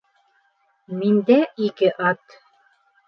—Миндә 1.01 1.37
ике 1.67 1.93
ат. 2.13 2.39